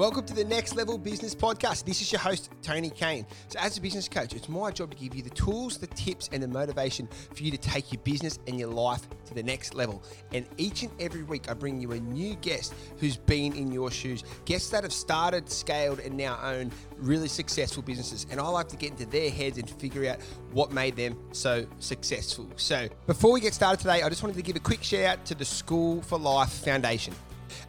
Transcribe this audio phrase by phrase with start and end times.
[0.00, 1.84] Welcome to the Next Level Business Podcast.
[1.84, 3.26] This is your host, Tony Caine.
[3.48, 6.30] So, as a business coach, it's my job to give you the tools, the tips,
[6.32, 9.74] and the motivation for you to take your business and your life to the next
[9.74, 10.02] level.
[10.32, 13.90] And each and every week, I bring you a new guest who's been in your
[13.90, 18.24] shoes, guests that have started, scaled, and now own really successful businesses.
[18.30, 20.22] And I like to get into their heads and figure out
[20.52, 22.48] what made them so successful.
[22.56, 25.26] So, before we get started today, I just wanted to give a quick shout out
[25.26, 27.12] to the School for Life Foundation.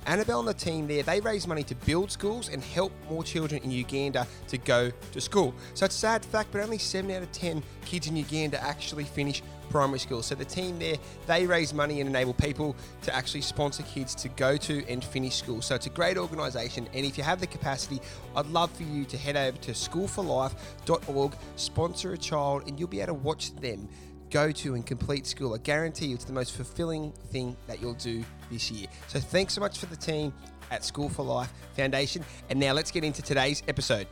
[0.06, 3.62] Annabelle and the team there, they raise money to build schools and help more children
[3.64, 5.54] in Uganda to go to school.
[5.74, 9.04] So it's a sad fact, but only 7 out of 10 kids in Uganda actually
[9.04, 10.22] finish primary school.
[10.22, 14.30] So the team there, they raise money and enable people to actually sponsor kids to
[14.30, 15.62] go to and finish school.
[15.62, 18.02] So it's a great organisation, and if you have the capacity,
[18.36, 23.00] I'd love for you to head over to schoolforlife.org, sponsor a child, and you'll be
[23.00, 23.88] able to watch them
[24.32, 25.54] go to and complete school.
[25.54, 28.88] I guarantee you it's the most fulfilling thing that you'll do this year.
[29.08, 30.34] So thanks so much for the team
[30.72, 32.24] at School for Life Foundation.
[32.50, 34.08] And now let's get into today's episode.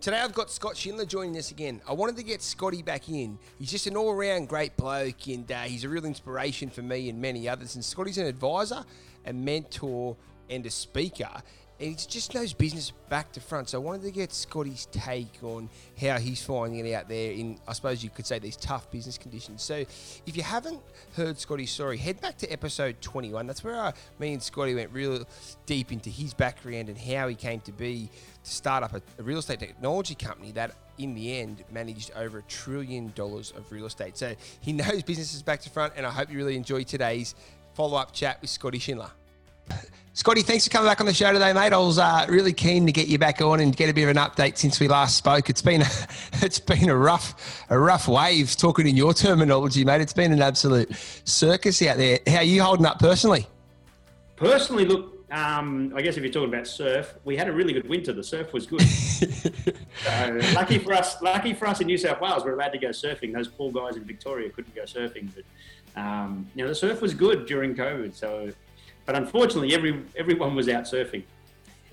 [0.00, 1.80] Today I've got Scott Schindler joining us again.
[1.88, 3.38] I wanted to get Scotty back in.
[3.58, 7.20] He's just an all-around great bloke and uh, he's a real inspiration for me and
[7.20, 7.74] many others.
[7.74, 8.84] And Scotty's an advisor,
[9.24, 10.14] a mentor,
[10.50, 11.30] and a speaker
[11.78, 13.68] he just knows business back to front.
[13.68, 15.68] So I wanted to get Scotty's take on
[16.00, 19.18] how he's finding it out there in, I suppose you could say, these tough business
[19.18, 19.62] conditions.
[19.62, 19.84] So
[20.26, 20.80] if you haven't
[21.14, 23.46] heard Scotty's story, head back to episode 21.
[23.46, 25.26] That's where I, me and Scotty went real
[25.66, 28.10] deep into his background and how he came to be
[28.42, 32.38] to start up a, a real estate technology company that in the end managed over
[32.38, 34.16] a trillion dollars of real estate.
[34.16, 37.34] So he knows businesses back to front, and I hope you really enjoy today's
[37.74, 39.10] follow up chat with Scotty Schindler.
[40.16, 41.74] Scotty, thanks for coming back on the show today, mate.
[41.74, 44.08] I was uh, really keen to get you back on and get a bit of
[44.08, 45.50] an update since we last spoke.
[45.50, 45.88] It's been a,
[46.42, 50.00] it's been a rough a rough wave talking in your terminology, mate.
[50.00, 50.90] It's been an absolute
[51.24, 52.20] circus out there.
[52.26, 53.46] How are you holding up personally?
[54.36, 57.86] Personally, look, um, I guess if you're talking about surf, we had a really good
[57.86, 58.14] winter.
[58.14, 58.80] The surf was good.
[58.82, 62.88] so, lucky for us, lucky for us in New South Wales, we're allowed to go
[62.88, 63.34] surfing.
[63.34, 67.12] Those poor guys in Victoria couldn't go surfing, but um, you know the surf was
[67.12, 68.14] good during COVID.
[68.14, 68.52] So
[69.06, 71.22] but unfortunately, every everyone was out surfing.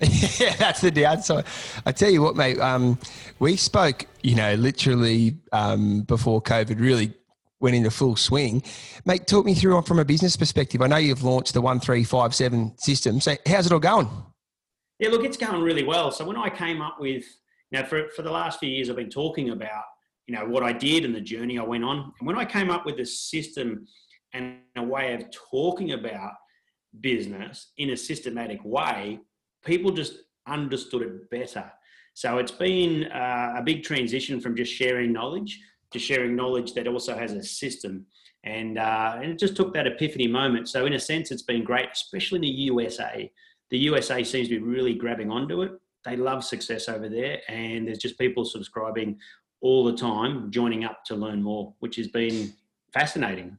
[0.40, 1.44] yeah, that's the downside.
[1.86, 2.58] I tell you what, mate.
[2.58, 2.98] Um,
[3.38, 7.14] we spoke, you know, literally um, before COVID really
[7.60, 8.62] went into full swing.
[9.06, 10.82] Mate, talk me through from a business perspective.
[10.82, 13.20] I know you've launched the one three five seven system.
[13.20, 14.08] So how's it all going?
[14.98, 16.10] Yeah, look, it's going really well.
[16.10, 17.24] So when I came up with,
[17.70, 19.84] you know, for for the last few years, I've been talking about,
[20.26, 22.12] you know, what I did and the journey I went on.
[22.18, 23.86] And when I came up with this system
[24.32, 26.32] and a way of talking about
[27.00, 29.20] business in a systematic way,
[29.64, 30.14] people just
[30.46, 31.70] understood it better.
[32.14, 35.60] So it's been uh, a big transition from just sharing knowledge
[35.92, 38.06] to sharing knowledge that also has a system.
[38.44, 40.68] And, uh, and it just took that epiphany moment.
[40.68, 43.30] So, in a sense, it's been great, especially in the USA.
[43.70, 45.72] The USA seems to be really grabbing onto it.
[46.04, 49.18] They love success over there, and there's just people subscribing
[49.62, 52.52] all the time, joining up to learn more, which has been
[52.92, 53.56] fascinating.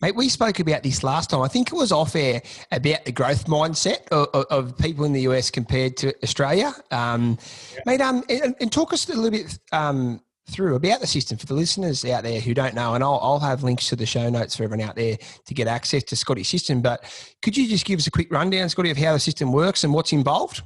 [0.00, 1.42] Mate, we spoke about this last time.
[1.42, 5.22] I think it was off air about the growth mindset of, of people in the
[5.22, 6.72] US compared to Australia.
[6.90, 7.38] Um,
[7.72, 7.80] yeah.
[7.86, 11.46] Mate, um, and, and, talk us a little bit um, through about the system for
[11.46, 12.94] the listeners out there who don't know.
[12.94, 15.16] And I'll, I'll have links to the show notes for everyone out there
[15.46, 16.82] to get access to Scotty's system.
[16.82, 17.04] But
[17.42, 19.94] could you just give us a quick rundown, Scotty, of how the system works and
[19.94, 20.62] what's involved?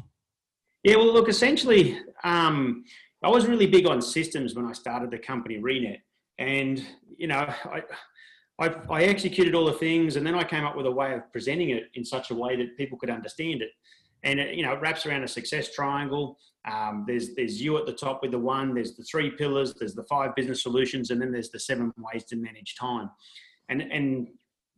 [0.83, 2.84] Yeah, well, look, essentially, um,
[3.23, 5.99] I was really big on systems when I started the company Renet.
[6.38, 6.84] And,
[7.17, 7.83] you know, I
[8.59, 11.31] I, I, executed all the things and then I came up with a way of
[11.31, 13.71] presenting it in such a way that people could understand it.
[14.22, 16.39] And it, you know, it wraps around a success triangle.
[16.71, 18.75] Um, there's there's you at the top with the one.
[18.75, 19.75] There's the three pillars.
[19.75, 23.11] There's the five business solutions, and then there's the seven ways to manage time.
[23.69, 24.28] And and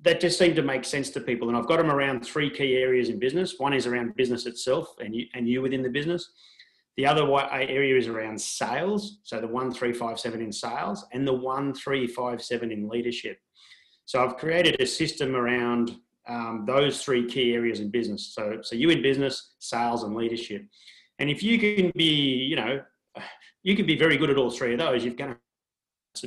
[0.00, 1.48] that just seemed to make sense to people.
[1.48, 3.54] And I've got them around three key areas in business.
[3.58, 6.30] One is around business itself and you and you within the business.
[6.96, 7.22] The other
[7.52, 9.18] area is around sales.
[9.22, 12.88] So the one three five seven in sales and the one three five seven in
[12.88, 13.38] leadership.
[14.08, 18.32] So I've created a system around um, those three key areas in business.
[18.34, 20.64] So, so you in business, sales, and leadership.
[21.18, 22.80] And if you can be, you know,
[23.62, 25.36] you can be very good at all three of those, you've got a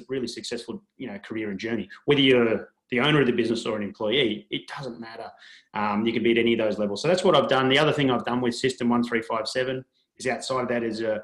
[0.09, 1.89] really successful, you know, career and journey.
[2.05, 5.31] Whether you're the owner of the business or an employee, it doesn't matter.
[5.73, 7.01] Um, you can be at any of those levels.
[7.01, 7.67] So that's what I've done.
[7.67, 9.83] The other thing I've done with System 1357
[10.17, 11.17] is outside of that is uh,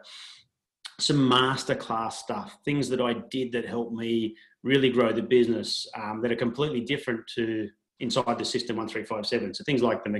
[0.99, 4.35] some masterclass stuff, things that I did that helped me
[4.67, 7.69] really grow the business um, that are completely different to
[7.99, 9.53] inside the system 1357.
[9.53, 10.19] So things like the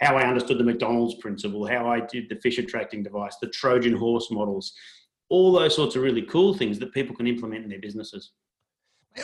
[0.00, 3.96] how I understood the McDonald's principle, how I did the fish attracting device, the Trojan
[3.96, 4.72] horse models,
[5.30, 8.32] all those sorts of really cool things that people can implement in their businesses.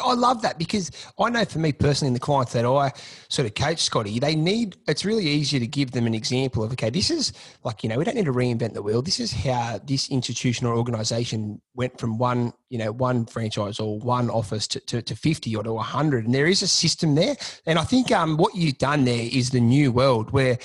[0.04, 2.92] I love that because I know for me personally, and the clients that I
[3.28, 4.76] sort of coach, Scotty, they need.
[4.88, 7.32] It's really easier to give them an example of okay, this is
[7.64, 9.02] like you know we don't need to reinvent the wheel.
[9.02, 13.98] This is how this institution or organisation went from one you know one franchise or
[13.98, 17.36] one office to, to, to fifty or to hundred, and there is a system there.
[17.66, 20.58] And I think um, what you've done there is the new world where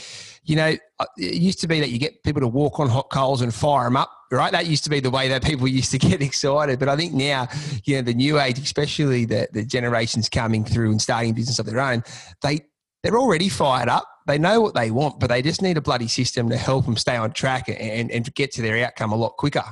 [0.48, 3.10] you know, uh, it used to be that you get people to walk on hot
[3.10, 4.52] coals and fire them up, right?
[4.52, 6.80] That used to be the way that people used to get excited.
[6.80, 7.48] But I think now,
[7.86, 11.66] you know, the new age, especially the, the generations coming through and starting business of
[11.66, 12.04] their own,
[12.42, 12.62] they,
[13.04, 14.06] they're already fired up.
[14.28, 16.98] They know what they want, but they just need a bloody system to help them
[16.98, 19.64] stay on track and, and get to their outcome a lot quicker.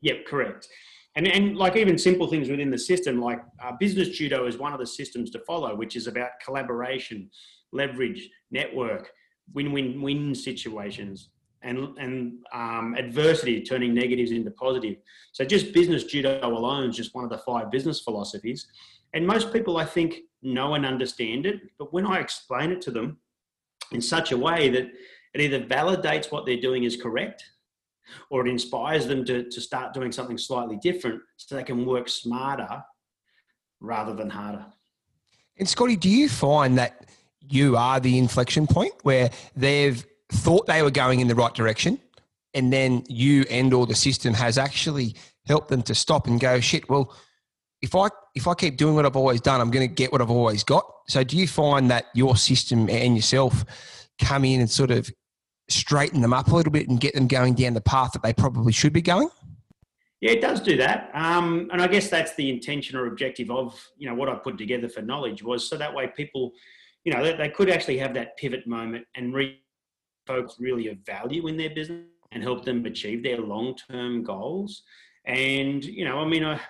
[0.00, 0.68] Yep, correct.
[1.14, 4.72] And, and like even simple things within the system, like uh, business judo is one
[4.72, 7.30] of the systems to follow, which is about collaboration,
[7.72, 9.10] leverage, network
[9.52, 11.30] win-win-win situations
[11.62, 14.96] and and um, adversity turning negatives into positive.
[15.32, 18.66] So just business judo alone is just one of the five business philosophies,
[19.14, 21.60] and most people I think know and understand it.
[21.78, 23.18] But when I explain it to them
[23.92, 24.90] in such a way that
[25.34, 27.44] it either validates what they're doing is correct,
[28.30, 32.08] or it inspires them to to start doing something slightly different so they can work
[32.08, 32.82] smarter
[33.80, 34.66] rather than harder.
[35.58, 37.06] And Scotty, do you find that
[37.40, 42.00] you are the inflection point where they've thought they were going in the right direction
[42.54, 45.14] and then you and or the system has actually
[45.46, 47.14] helped them to stop and go shit well
[47.82, 50.20] if i if i keep doing what i've always done i'm going to get what
[50.20, 50.84] i've always got.
[51.08, 53.64] So do you find that your system and yourself
[54.20, 55.08] come in and sort of
[55.68, 58.32] straighten them up a little bit and get them going down the path that they
[58.32, 59.28] probably should be going?
[60.20, 63.78] Yeah, it does do that, um, and I guess that's the intention or objective of
[63.98, 66.52] you know what I put together for knowledge was so that way people
[67.06, 69.32] you know, they, they could actually have that pivot moment and
[70.26, 74.82] refocus really of value in their business and help them achieve their long-term goals.
[75.24, 76.60] And you know, I mean, I, I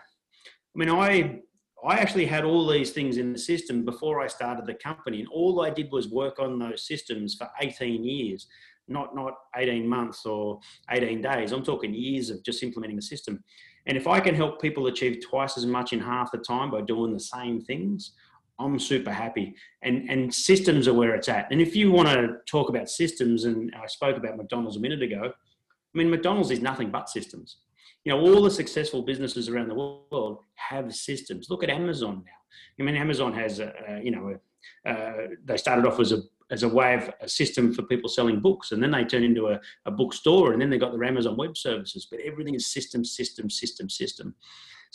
[0.75, 1.41] mean, I
[1.85, 5.29] I actually had all these things in the system before I started the company, and
[5.29, 8.47] all I did was work on those systems for 18 years,
[8.89, 10.61] not not 18 months or
[10.91, 11.53] 18 days.
[11.53, 13.43] I'm talking years of just implementing the system.
[13.87, 16.81] And if I can help people achieve twice as much in half the time by
[16.81, 18.13] doing the same things,
[18.59, 19.55] I'm super happy.
[19.83, 21.49] And and systems are where it's at.
[21.51, 25.03] And if you want to talk about systems, and I spoke about McDonald's a minute
[25.03, 27.59] ago, I mean McDonald's is nothing but systems.
[28.05, 31.51] You know, all the successful businesses around the world have systems.
[31.51, 32.33] Look at Amazon now.
[32.79, 34.39] I mean, Amazon has a, a you know,
[34.87, 38.09] a, uh, they started off as a as a way of a system for people
[38.09, 41.05] selling books, and then they turned into a, a bookstore, and then they got their
[41.05, 42.07] Amazon Web Services.
[42.09, 44.35] But everything is system, system, system, system.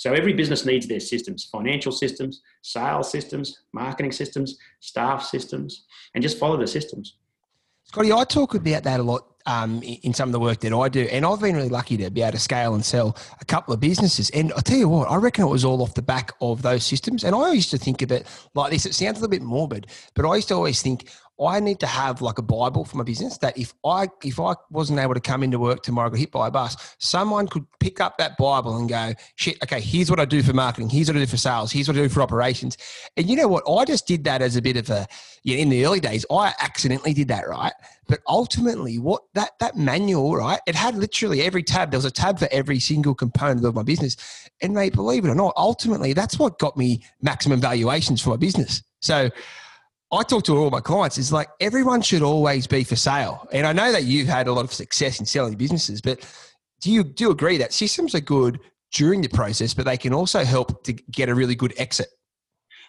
[0.01, 6.23] So every business needs their systems, financial systems, sales systems, marketing systems, staff systems, and
[6.23, 7.17] just follow the systems.
[7.83, 10.89] Scotty, I talk about that a lot um, in some of the work that I
[10.89, 13.75] do, and I've been really lucky to be able to scale and sell a couple
[13.75, 14.31] of businesses.
[14.31, 16.83] And I tell you what, I reckon it was all off the back of those
[16.83, 17.23] systems.
[17.23, 18.25] And I used to think of it
[18.55, 18.87] like this.
[18.87, 21.09] It sounds a little bit morbid, but I used to always think
[21.43, 24.53] I need to have like a Bible for my business that if I if I
[24.69, 27.99] wasn't able to come into work tomorrow, got hit by a bus, someone could pick
[27.99, 31.17] up that Bible and go, shit, okay, here's what I do for marketing, here's what
[31.17, 32.77] I do for sales, here's what I do for operations.
[33.17, 33.63] And you know what?
[33.67, 35.07] I just did that as a bit of a
[35.43, 37.73] you know, in the early days, I accidentally did that, right?
[38.07, 40.59] But ultimately, what that that manual, right?
[40.67, 41.91] It had literally every tab.
[41.91, 44.15] There was a tab for every single component of my business.
[44.61, 48.37] And mate, believe it or not, ultimately that's what got me maximum valuations for my
[48.37, 48.83] business.
[48.99, 49.31] So
[50.13, 53.47] I talk to all my clients is like everyone should always be for sale.
[53.53, 56.25] And I know that you've had a lot of success in selling businesses, but
[56.81, 58.59] do you do you agree that systems are good
[58.91, 62.07] during the process, but they can also help to get a really good exit?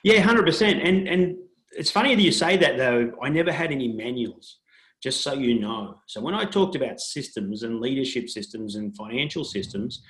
[0.02, 0.82] Yeah, hundred percent.
[0.82, 1.36] And and
[1.72, 3.12] it's funny that you say that though.
[3.22, 4.58] I never had any manuals,
[5.02, 6.00] just so you know.
[6.06, 10.02] So when I talked about systems and leadership systems and financial systems,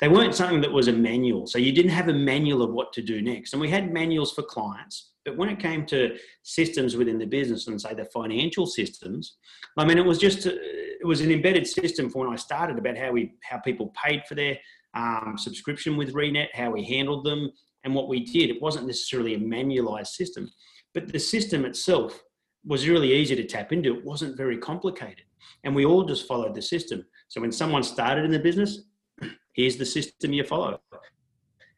[0.00, 1.46] they weren't something that was a manual.
[1.46, 3.52] So you didn't have a manual of what to do next.
[3.52, 7.66] And we had manuals for clients, but when it came to systems within the business
[7.66, 9.36] and say the financial systems,
[9.76, 12.96] I mean, it was just it was an embedded system for when I started about
[12.96, 14.58] how we how people paid for their
[14.94, 17.50] um, subscription with Renet, how we handled them,
[17.84, 18.50] and what we did.
[18.50, 20.50] It wasn't necessarily a manualized system,
[20.94, 22.22] but the system itself
[22.64, 23.96] was really easy to tap into.
[23.96, 25.24] It wasn't very complicated,
[25.64, 27.04] and we all just followed the system.
[27.28, 28.80] So when someone started in the business,
[29.54, 30.80] here's the system you follow.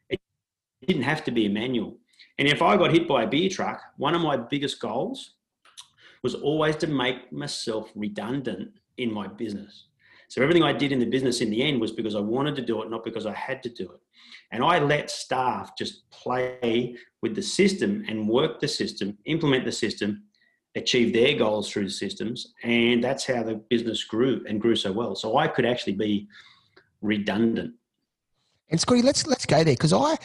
[0.09, 0.19] It
[0.87, 1.97] didn't have to be a manual.
[2.39, 5.35] And if I got hit by a beer truck, one of my biggest goals
[6.23, 9.85] was always to make myself redundant in my business.
[10.29, 12.63] So everything I did in the business in the end was because I wanted to
[12.63, 13.99] do it, not because I had to do it.
[14.51, 19.71] And I let staff just play with the system and work the system, implement the
[19.71, 20.23] system,
[20.75, 22.53] achieve their goals through the systems.
[22.63, 25.15] And that's how the business grew and grew so well.
[25.15, 26.27] So I could actually be
[27.01, 27.75] redundant.
[28.69, 30.15] And Scotty, let's let's go there because I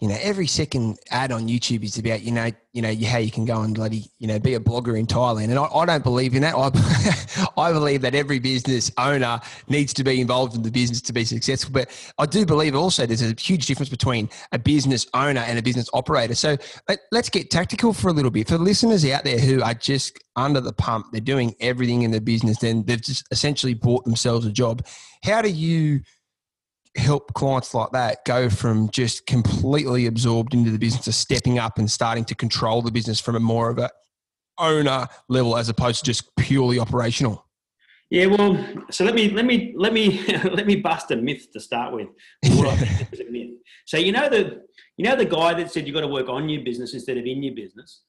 [0.00, 3.30] you know, every second ad on YouTube is about, you know, you know, how you
[3.30, 5.50] can go and bloody, you know, be a blogger in Thailand.
[5.50, 6.54] And I, I don't believe in that.
[6.54, 11.12] I, I believe that every business owner needs to be involved in the business to
[11.12, 11.72] be successful.
[11.72, 15.62] But I do believe also there's a huge difference between a business owner and a
[15.62, 16.34] business operator.
[16.34, 16.56] So
[16.88, 18.48] let, let's get tactical for a little bit.
[18.48, 22.22] For listeners out there who are just under the pump, they're doing everything in the
[22.22, 24.86] business, then they've just essentially bought themselves a job.
[25.22, 26.00] How do you
[26.96, 31.78] help clients like that go from just completely absorbed into the business to stepping up
[31.78, 33.90] and starting to control the business from a more of a
[34.58, 37.46] owner level as opposed to just purely operational?
[38.10, 38.58] Yeah, well,
[38.90, 42.08] so let me let me let me let me bust a myth to start with.
[43.86, 44.62] so you know the
[44.96, 47.24] you know the guy that said you've got to work on your business instead of
[47.24, 48.02] in your business.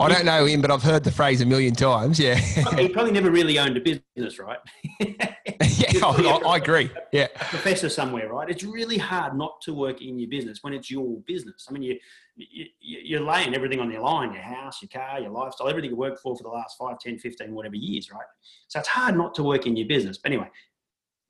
[0.00, 2.20] I don't know him, but I've heard the phrase a million times.
[2.20, 2.36] Yeah.
[2.36, 4.58] he probably never really owned a business, right?
[5.00, 6.90] yeah, I, I, agree.
[7.12, 7.26] Yeah.
[7.34, 8.48] A professor somewhere, right?
[8.48, 11.66] It's really hard not to work in your business when it's your business.
[11.68, 11.98] I mean, you,
[12.36, 15.96] you, you're laying everything on your line your house, your car, your lifestyle, everything you
[15.96, 18.26] worked for for the last 5, 10, 15, whatever years, right?
[18.68, 20.18] So it's hard not to work in your business.
[20.18, 20.48] But anyway,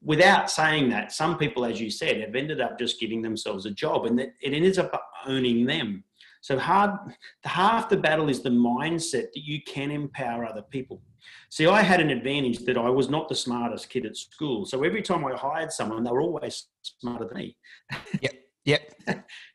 [0.02, 3.70] without saying that, some people, as you said, have ended up just giving themselves a
[3.70, 6.04] job and it ends up owning them
[6.40, 6.92] so hard,
[7.44, 11.00] half the battle is the mindset that you can empower other people.
[11.50, 14.64] See, I had an advantage that I was not the smartest kid at school.
[14.66, 17.56] So every time I hired someone, they were always smarter than me.
[18.20, 18.32] Yep.
[18.64, 18.92] Yep.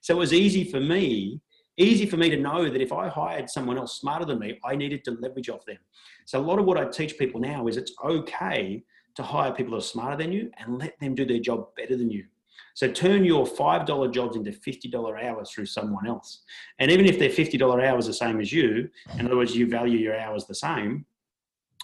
[0.01, 1.39] so it was easy for me,
[1.77, 4.75] easy for me to know that if I hired someone else smarter than me, I
[4.75, 5.77] needed to leverage off them.
[6.25, 9.73] So a lot of what I teach people now is it's okay to hire people
[9.73, 12.25] who are smarter than you and let them do their job better than you.
[12.73, 16.43] So turn your $5 jobs into $50 hours through someone else.
[16.79, 19.99] And even if they're $50 hours the same as you, in other words, you value
[19.99, 21.05] your hours the same,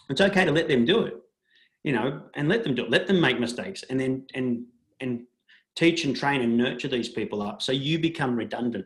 [0.09, 1.15] it's okay to let them do it,
[1.83, 2.89] you know, and let them do it.
[2.89, 4.65] Let them make mistakes and then, and,
[4.99, 5.21] and
[5.75, 8.85] teach and train and nurture these people up so you become redundant.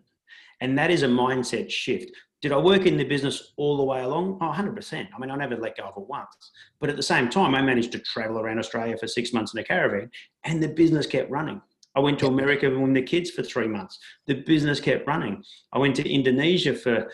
[0.60, 2.12] And that is a mindset shift.
[2.41, 4.38] Did I work in the business all the way along?
[4.41, 5.07] Oh, 100%.
[5.15, 6.51] I mean, I never let go of it once.
[6.81, 9.62] But at the same time, I managed to travel around Australia for six months in
[9.62, 10.12] a caravan
[10.43, 11.62] and the business kept running.
[11.95, 14.00] I went to America with the kids for three months.
[14.25, 15.43] The business kept running.
[15.73, 17.12] I went to Indonesia for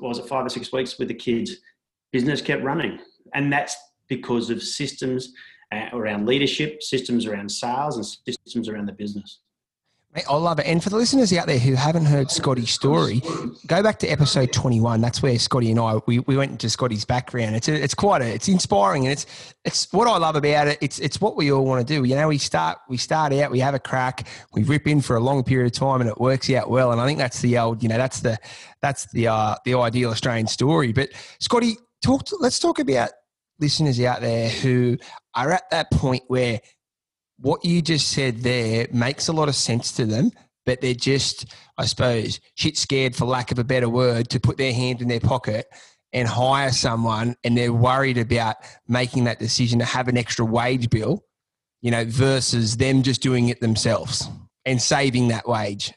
[0.00, 1.56] was it five or six weeks with the kids.
[2.12, 3.00] Business kept running,
[3.34, 3.76] and that's
[4.08, 5.32] because of systems
[5.72, 9.40] uh, around leadership, systems around sales, and systems around the business.
[10.14, 10.66] I love it.
[10.66, 13.22] And for the listeners out there who haven't heard Scotty's story,
[13.66, 15.00] go back to episode 21.
[15.00, 17.56] That's where Scotty and I we, we went into Scotty's background.
[17.56, 19.24] It's a, it's quite a, it's inspiring and it's
[19.64, 20.76] it's what I love about it.
[20.82, 22.04] It's it's what we all want to do.
[22.04, 25.16] You know, we start we start out, we have a crack, we rip in for
[25.16, 26.92] a long period of time and it works out well.
[26.92, 28.36] And I think that's the old, you know, that's the
[28.82, 30.92] that's the uh the ideal Australian story.
[30.92, 31.08] But
[31.40, 33.12] Scotty, talk to, let's talk about
[33.60, 34.98] listeners out there who
[35.34, 36.60] are at that point where
[37.42, 40.30] what you just said there makes a lot of sense to them,
[40.64, 41.46] but they're just,
[41.76, 45.08] I suppose, shit scared, for lack of a better word, to put their hand in
[45.08, 45.66] their pocket
[46.12, 48.56] and hire someone and they're worried about
[48.86, 51.24] making that decision to have an extra wage bill,
[51.80, 54.28] you know, versus them just doing it themselves
[54.64, 55.92] and saving that wage.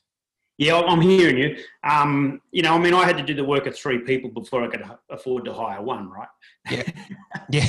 [0.58, 1.58] Yeah, I'm hearing you.
[1.84, 4.64] Um, you know, I mean, I had to do the work of three people before
[4.64, 6.28] I could afford to hire one, right?
[6.72, 6.84] Yeah.
[7.50, 7.68] yeah.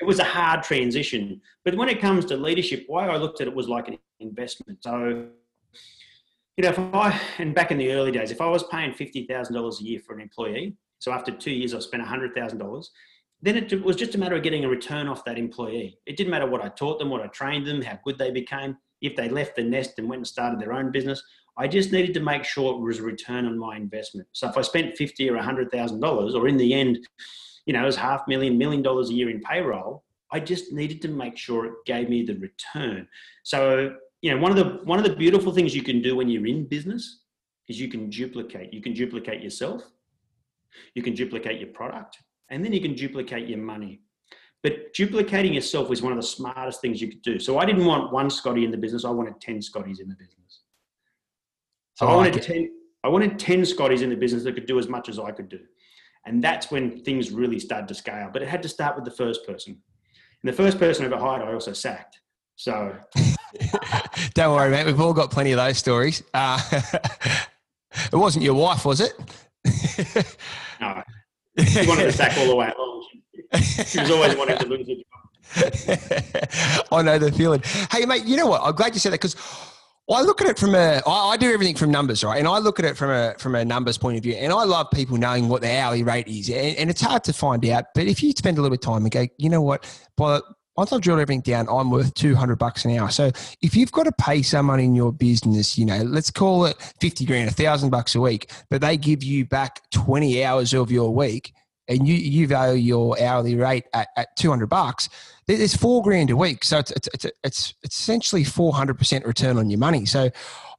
[0.00, 1.40] it was a hard transition.
[1.64, 4.80] But when it comes to leadership, why I looked at it was like an investment.
[4.82, 5.28] So,
[6.56, 9.80] you know, if I, and back in the early days, if I was paying $50,000
[9.80, 12.86] a year for an employee, so after two years I spent $100,000,
[13.40, 15.98] then it was just a matter of getting a return off that employee.
[16.06, 18.76] It didn't matter what I taught them, what I trained them, how good they became.
[19.00, 21.22] If they left the nest and went and started their own business,
[21.56, 24.28] I just needed to make sure it was a return on my investment.
[24.32, 27.06] So if I spent fifty or hundred thousand dollars, or in the end,
[27.66, 31.00] you know, it was half million, million dollars a year in payroll, I just needed
[31.02, 33.06] to make sure it gave me the return.
[33.44, 36.28] So you know, one of the one of the beautiful things you can do when
[36.28, 37.20] you're in business
[37.68, 38.72] is you can duplicate.
[38.72, 39.82] You can duplicate yourself,
[40.94, 42.18] you can duplicate your product,
[42.50, 44.00] and then you can duplicate your money.
[44.62, 47.38] But duplicating yourself is one of the smartest things you could do.
[47.38, 49.04] So I didn't want one Scotty in the business.
[49.04, 50.60] I wanted 10 Scotties in the business.
[51.94, 52.70] So oh, I wanted ten.
[53.04, 55.48] I wanted ten Scotties in the business that could do as much as I could
[55.48, 55.60] do,
[56.26, 58.30] and that's when things really started to scale.
[58.32, 59.80] But it had to start with the first person.
[60.42, 62.18] And the first person I ever hired, I also sacked.
[62.56, 62.94] So
[64.34, 64.86] don't worry, mate.
[64.86, 66.22] We've all got plenty of those stories.
[66.34, 66.60] Uh,
[68.12, 69.12] it wasn't your wife, was it?
[70.80, 71.02] no,
[71.58, 73.06] she wanted to sack all the way along.
[73.86, 76.86] She was always wanting to lose it.
[76.92, 77.62] I know the feeling.
[77.90, 78.62] Hey, mate, you know what?
[78.62, 79.36] I'm glad you said that because
[80.10, 81.00] I look at it from a.
[81.06, 82.38] I, do everything from numbers, right?
[82.38, 84.34] And I look at it from a from a numbers point of view.
[84.34, 87.32] And I love people knowing what the hourly rate is, and, and it's hard to
[87.32, 87.86] find out.
[87.94, 89.84] But if you spend a little bit of time and go, you know what,
[90.16, 90.40] by
[90.76, 93.08] once I've drilled everything down, I'm worth 200 bucks an hour.
[93.08, 93.30] So
[93.62, 97.24] if you've got to pay someone in your business, you know, let's call it 50
[97.26, 101.14] grand, a thousand bucks a week, but they give you back 20 hours of your
[101.14, 101.52] week
[101.86, 105.08] and you, you value your hourly rate at, at 200 bucks,
[105.46, 106.64] there's four grand a week.
[106.64, 110.06] So it's, it's, it's, it's, it's essentially 400% return on your money.
[110.06, 110.30] So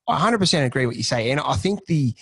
[0.07, 1.31] I 100% agree what you say.
[1.31, 2.13] And I think the,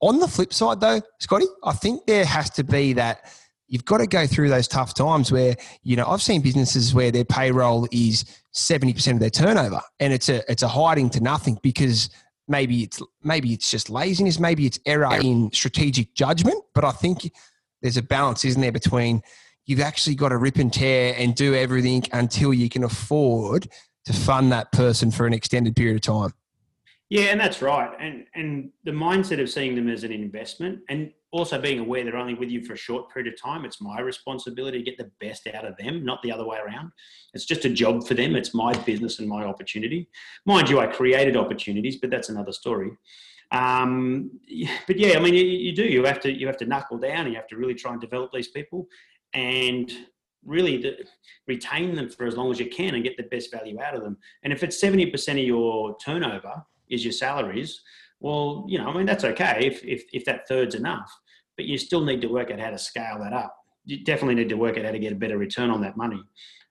[0.00, 3.32] on the flip side though, Scotty, I think there has to be that,
[3.72, 7.10] you've got to go through those tough times where you know I've seen businesses where
[7.10, 11.20] their payroll is seventy percent of their turnover, and it's a it's a hiding to
[11.20, 12.10] nothing because
[12.46, 16.62] maybe it's maybe it's just laziness, maybe it's error in strategic judgment.
[16.74, 17.32] But I think
[17.80, 19.22] there's a balance, isn't there, between
[19.66, 23.68] you've actually got to rip and tear and do everything until you can afford
[24.04, 26.32] to fund that person for an extended period of time.
[27.08, 27.90] Yeah, and that's right.
[28.00, 32.16] And and the mindset of seeing them as an investment and also being aware they're
[32.16, 33.64] only with you for a short period of time.
[33.64, 36.90] It's my responsibility to get the best out of them, not the other way around.
[37.34, 38.34] It's just a job for them.
[38.34, 40.08] It's my business and my opportunity.
[40.46, 42.92] Mind you, I created opportunities, but that's another story.
[43.50, 44.30] Um,
[44.86, 45.84] but yeah, I mean, you, you, do.
[45.84, 47.26] You have to you have to knuckle down.
[47.26, 48.88] And you have to really try and develop these people,
[49.34, 49.90] and
[50.44, 50.96] really the,
[51.46, 54.02] retain them for as long as you can and get the best value out of
[54.02, 54.16] them.
[54.42, 57.82] And if it's seventy percent of your turnover is your salaries,
[58.22, 61.12] well, you know, I mean, that's okay if, if, if that third's enough,
[61.56, 63.56] but you still need to work out how to scale that up.
[63.84, 66.22] You definitely need to work out how to get a better return on that money.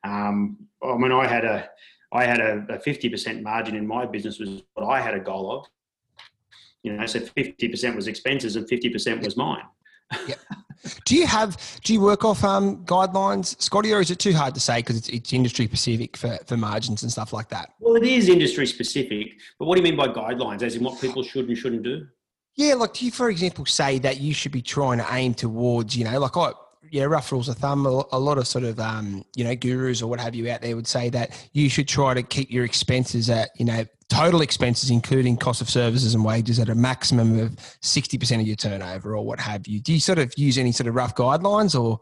[0.06, 1.70] Um, I mean, I had a,
[2.14, 5.52] I had a, a 50% margin in my business was what I had a goal
[5.52, 5.66] of.
[6.84, 9.64] You know, so 50% was expenses and 50% was mine.
[10.28, 10.36] yeah.
[11.06, 14.54] Do you have do you work off um, guidelines, Scotty, or is it too hard
[14.56, 17.74] to say because it's, it's industry specific for, for margins and stuff like that?
[17.80, 20.64] Well, it is industry specific, but what do you mean by guidelines?
[20.64, 22.08] As in what people should and shouldn't do?
[22.56, 25.96] Yeah, like do you, for example, say that you should be trying to aim towards,
[25.96, 26.52] you know, like I,
[26.90, 27.86] yeah, rough rules of thumb.
[27.86, 30.76] A lot of sort of, um, you know, gurus or what have you out there
[30.76, 34.90] would say that you should try to keep your expenses at, you know, total expenses,
[34.90, 39.24] including cost of services and wages, at a maximum of 60% of your turnover or
[39.24, 39.80] what have you.
[39.80, 42.00] Do you sort of use any sort of rough guidelines or?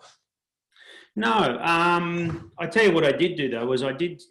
[1.16, 1.60] No.
[1.62, 4.22] Um, I tell you what I did do though was I did,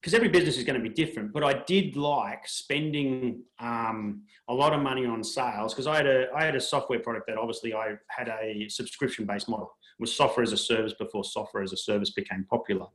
[0.00, 4.54] because every business is going to be different, but I did like spending um, a
[4.54, 7.36] lot of money on sales because I had a I had a software product that
[7.36, 11.72] obviously I had a subscription based model was software as a service before software as
[11.72, 12.86] a service became popular.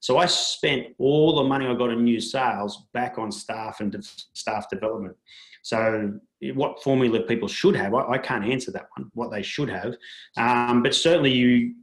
[0.00, 3.94] So I spent all the money I got in new sales back on staff and
[4.32, 5.16] staff development.
[5.62, 6.18] So
[6.54, 9.96] what formula people should have, I, I, can't answer that one, what they should have.
[10.36, 11.74] Um, but certainly you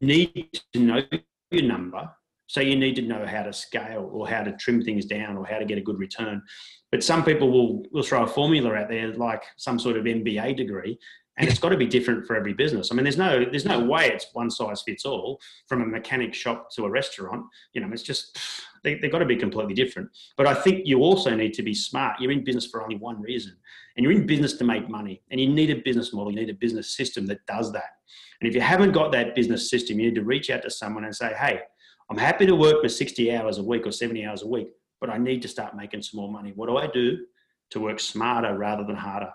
[0.00, 1.02] need to know
[1.50, 2.08] your number.
[2.54, 5.44] So you need to know how to scale or how to trim things down or
[5.44, 6.40] how to get a good return.
[6.92, 10.56] But some people will, will throw a formula out there like some sort of MBA
[10.56, 10.96] degree
[11.36, 12.92] and it's got to be different for every business.
[12.92, 16.32] I mean, there's no there's no way it's one size fits all from a mechanic
[16.32, 17.44] shop to a restaurant.
[17.72, 18.38] You know, it's just
[18.84, 20.10] they, they've got to be completely different.
[20.36, 22.20] But I think you also need to be smart.
[22.20, 23.56] You're in business for only one reason,
[23.96, 25.22] and you're in business to make money.
[25.32, 26.30] And you need a business model.
[26.30, 27.90] You need a business system that does that.
[28.40, 31.02] And if you haven't got that business system, you need to reach out to someone
[31.02, 31.62] and say, "Hey,
[32.10, 34.68] I'm happy to work for 60 hours a week or 70 hours a week,
[35.00, 36.52] but I need to start making some more money.
[36.54, 37.24] What do I do
[37.70, 39.32] to work smarter rather than harder?"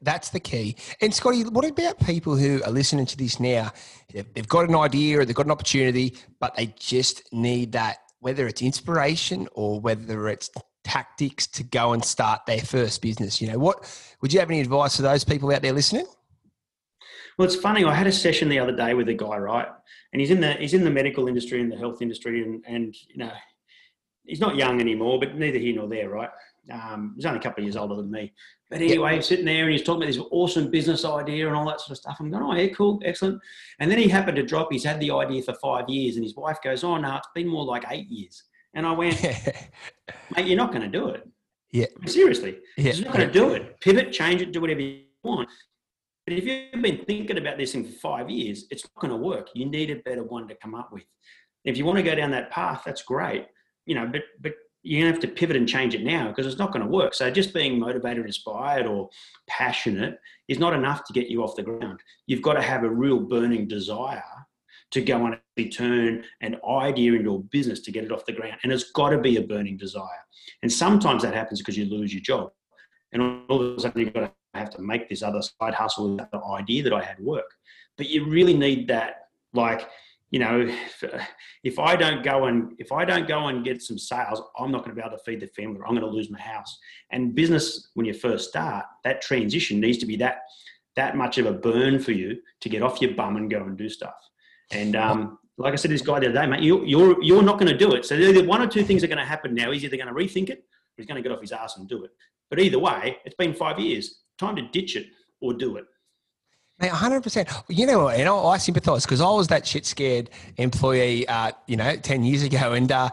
[0.00, 0.76] That's the key.
[1.02, 3.72] And Scotty, what about people who are listening to this now?
[4.12, 8.46] They've got an idea or they've got an opportunity, but they just need that, whether
[8.46, 10.48] it's inspiration or whether it's
[10.82, 13.42] tactics to go and start their first business.
[13.42, 13.84] You know, what
[14.22, 16.06] would you have any advice for those people out there listening?
[17.36, 17.84] Well, it's funny.
[17.84, 19.68] I had a session the other day with a guy, right?
[20.16, 22.96] And he's in the he's in the medical industry and the health industry, and and
[23.10, 23.30] you know,
[24.24, 26.30] he's not young anymore, but neither here nor there, right?
[26.72, 28.32] Um, he's only a couple of years older than me.
[28.70, 29.24] But anyway, yep.
[29.24, 31.98] sitting there and he's talking about this awesome business idea and all that sort of
[31.98, 32.16] stuff.
[32.18, 33.42] I'm going, oh, yeah, cool, excellent.
[33.78, 36.16] And then he happened to drop, he's had the idea for five years.
[36.16, 38.42] And his wife goes, oh, no, it's been more like eight years.
[38.72, 39.22] And I went,
[40.34, 41.28] mate, you're not going to do it.
[41.72, 41.86] Yeah.
[42.06, 42.94] seriously, yeah.
[42.94, 43.78] you're not going to do it.
[43.80, 45.50] Pivot, change it, do whatever you want.
[46.26, 49.16] But if you've been thinking about this thing for five years, it's not going to
[49.16, 49.48] work.
[49.54, 51.04] You need a better one to come up with.
[51.64, 53.46] If you want to go down that path, that's great.
[53.86, 56.46] You know, but but you're going to have to pivot and change it now because
[56.46, 57.12] it's not going to work.
[57.12, 59.08] So just being motivated, inspired, or
[59.48, 61.98] passionate is not enough to get you off the ground.
[62.28, 64.22] You've got to have a real burning desire
[64.92, 68.58] to go and turn an idea into a business to get it off the ground.
[68.62, 70.22] And it's got to be a burning desire.
[70.62, 72.50] And sometimes that happens because you lose your job.
[73.12, 76.16] And all of a sudden you've got to have to make this other side hustle,
[76.16, 77.50] that idea that I had work.
[77.96, 79.88] But you really need that, like,
[80.30, 81.04] you know, if,
[81.62, 84.84] if, I don't go and if I don't go and get some sales, I'm not
[84.84, 85.80] going to be able to feed the family.
[85.86, 86.76] I'm going to lose my house.
[87.10, 90.40] And business, when you first start, that transition needs to be that
[90.96, 93.76] that much of a burn for you to get off your bum and go and
[93.76, 94.14] do stuff.
[94.70, 97.58] And um, like I said, this guy the other day, mate, you, you're you're not
[97.58, 98.04] going to do it.
[98.04, 99.70] So either one or two things are going to happen now.
[99.70, 101.88] He's either going to rethink it, or he's going to get off his ass and
[101.88, 102.10] do it.
[102.50, 104.22] But either way, it's been five years.
[104.38, 105.06] Time to ditch it
[105.40, 105.84] or do it.
[106.78, 107.64] Mate, 100%.
[107.68, 111.76] You know, and I, I sympathise because I was that shit scared employee, uh, you
[111.76, 112.72] know, 10 years ago.
[112.72, 113.08] And uh,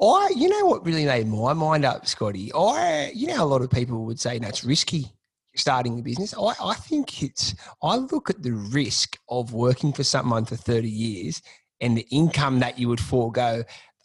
[0.00, 2.50] I, you know what really made my mind up, Scotty?
[2.54, 5.12] I, you know, a lot of people would say, no, risky
[5.54, 6.34] starting a business.
[6.34, 10.88] I, I think it's, I look at the risk of working for someone for 30
[10.88, 11.42] years
[11.80, 13.64] and the income that you would forego.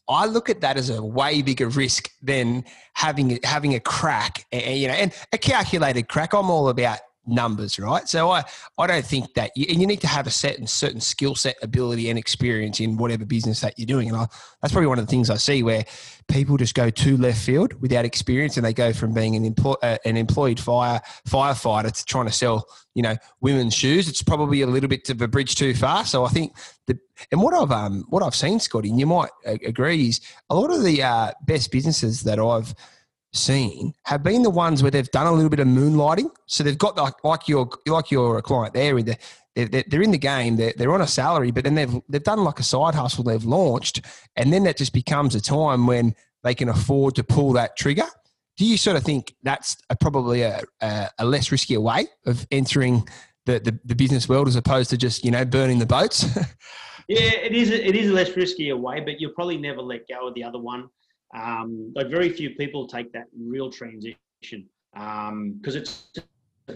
[0.09, 4.77] I look at that as a way bigger risk than having having a crack, and,
[4.77, 6.33] you know, and a calculated crack.
[6.33, 8.07] I'm all about numbers, right?
[8.07, 8.43] So I,
[8.77, 11.55] I don't think that you, and you need to have a certain certain skill set,
[11.61, 14.09] ability, and experience in whatever business that you're doing.
[14.09, 14.27] And I,
[14.61, 15.85] that's probably one of the things I see where
[16.27, 19.97] people just go to left field without experience, and they go from being an uh,
[20.05, 24.07] an employed fire firefighter to trying to sell, you know, women's shoes.
[24.07, 26.05] It's probably a little bit of a bridge too far.
[26.05, 26.55] So I think
[26.87, 26.97] the
[27.31, 30.71] and what I've um what I've seen, Scotty, and you might agree, is a lot
[30.71, 32.73] of the uh, best businesses that I've
[33.31, 36.29] seen have been the ones where they've done a little bit of moonlighting.
[36.47, 39.17] So they've got like, like your like your client there, they're,
[39.55, 42.43] they're, they're in the game, they're, they're on a salary, but then they've they've done
[42.43, 44.01] like a side hustle they've launched,
[44.35, 48.05] and then that just becomes a time when they can afford to pull that trigger.
[48.57, 53.07] Do you sort of think that's a, probably a, a, less riskier way of entering
[53.45, 56.23] the, the, the business world as opposed to just you know burning the boats?
[57.07, 57.69] yeah, it is.
[57.69, 60.59] It is a less riskier way, but you'll probably never let go of the other
[60.59, 60.89] one
[61.35, 64.17] um, like very few people take that real transition
[64.93, 66.09] because um, it's
[66.67, 66.73] a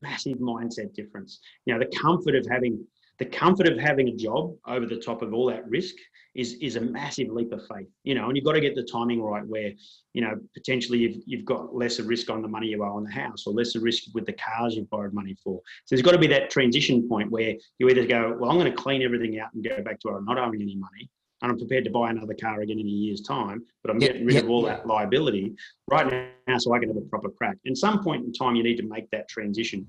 [0.00, 1.40] massive mindset difference.
[1.66, 2.84] You know, the comfort of having
[3.18, 5.94] the comfort of having a job over the top of all that risk
[6.34, 7.86] is is a massive leap of faith.
[8.04, 9.70] You know, and you've got to get the timing right where,
[10.14, 13.12] you know, potentially you've you've got lesser risk on the money you owe on the
[13.12, 15.60] house or lesser risk with the cars you've borrowed money for.
[15.84, 18.70] So there's got to be that transition point where you either go, well, I'm going
[18.70, 21.10] to clean everything out and go back to where i'm not owing any money,
[21.42, 24.12] and I'm prepared to buy another car again in a year's time, but I'm yep,
[24.12, 24.44] getting rid yep.
[24.44, 25.54] of all that liability
[25.90, 27.56] right now so I can have a proper crack.
[27.64, 29.86] And some point in time, you need to make that transition.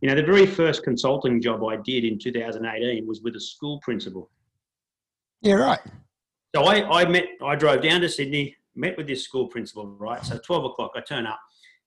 [0.00, 3.78] You know, the very first consulting job I did in 2018 was with a school
[3.80, 4.30] principal.
[5.42, 5.80] Yeah, right.
[6.54, 10.24] So I, I met, I drove down to Sydney, met with this school principal, right?
[10.24, 11.38] So 12 o'clock, I turn up.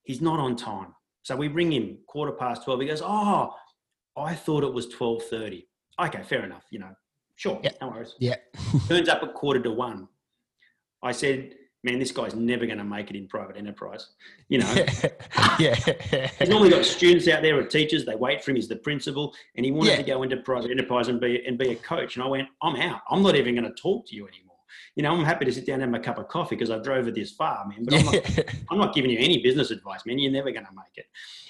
[0.04, 0.96] He's not on time.
[1.24, 2.82] So we ring him quarter past 12.
[2.82, 3.54] He goes, oh,
[4.16, 5.66] I thought it was 12.30.
[6.06, 6.64] Okay, fair enough.
[6.72, 6.92] You know,
[7.39, 7.71] Sure, yeah.
[7.80, 8.15] no worries.
[8.19, 8.36] Yeah.
[8.89, 10.10] Turns up at quarter to one.
[11.02, 14.10] I said, man, this guy's never going to make it in private enterprise.
[14.49, 14.73] You know,
[15.58, 15.73] yeah.
[16.38, 18.06] He's normally got students out there or teachers.
[18.06, 18.58] They wait for him.
[18.58, 19.95] He's the principal, and he wanted yeah.
[19.95, 22.17] to go into private enterprise and be and be a coach.
[22.17, 23.04] And I went, I'm out.
[23.10, 24.49] I'm not even going to talk to you anymore
[24.95, 26.80] you know, I'm happy to sit down and have a cup of coffee because I
[26.80, 27.84] drove it this far, man.
[27.84, 30.19] But I'm not, I'm not giving you any business advice, man.
[30.19, 31.06] You're never going to make it.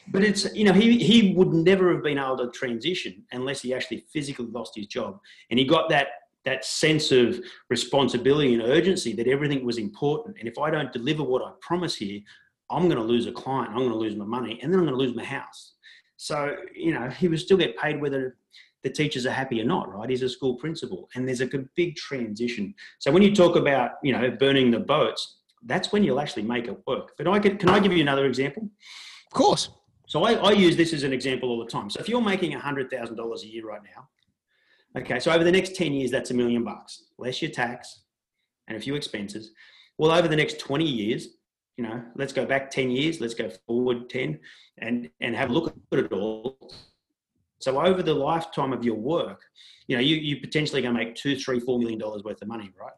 [0.08, 3.74] But it's, you know, he, he would never have been able to transition unless he
[3.74, 5.20] actually physically lost his job.
[5.50, 6.08] And he got that
[6.46, 10.38] that sense of responsibility and urgency that everything was important.
[10.40, 12.22] And if I don't deliver what I promise here,
[12.70, 14.86] I'm going to lose a client, I'm going to lose my money, and then I'm
[14.86, 15.74] going to lose my house.
[16.18, 18.38] So, you know, he would still get paid whether
[18.84, 20.10] the teachers are happy or not, right?
[20.10, 22.74] He's a school principal, and there's a big transition.
[23.00, 26.68] So when you talk about you know burning the boats, that's when you'll actually make
[26.68, 27.14] it work.
[27.18, 28.70] But I can can I give you another example?
[29.28, 29.70] Of course.
[30.08, 31.90] So I, I use this as an example all the time.
[31.90, 35.52] So if you're making hundred thousand dollars a year right now, okay, so over the
[35.52, 38.04] next ten years, that's a million bucks less your tax
[38.68, 39.52] and a few expenses.
[39.98, 41.28] Well, over the next twenty years,
[41.78, 44.40] you know, let's go back ten years, let's go forward ten,
[44.78, 46.58] and and have a look at it all
[47.60, 49.42] so over the lifetime of your work,
[49.88, 52.48] you know, you, you potentially going to make two, three, four million dollars worth of
[52.48, 52.94] money, right?